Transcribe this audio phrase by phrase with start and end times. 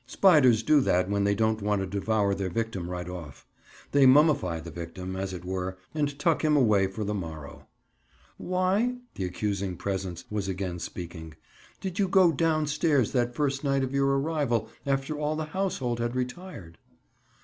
[0.07, 3.45] Spiders do that when they don't want to devour their victim right off.
[3.91, 7.67] They mummify the victim, as it were, and tuck him away for the morrow.
[8.37, 14.17] "Why"—the accusing presence was again speaking—"did you go down stairs that first night of your
[14.17, 16.79] arrival, after all the household had retired?"